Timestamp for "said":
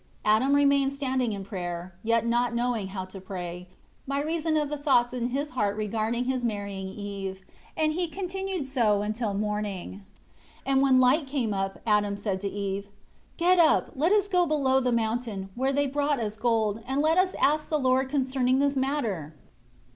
12.17-12.41